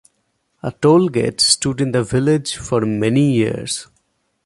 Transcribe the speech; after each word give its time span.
A 0.63 0.71
tollgate 0.71 1.39
stood 1.41 1.79
in 1.79 1.91
the 1.91 2.03
village 2.03 2.55
for 2.57 2.87
many 2.87 3.33
years. 3.33 3.85